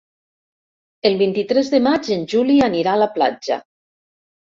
[1.09, 3.59] El vint-i-tres de maig en Juli anirà a la platja.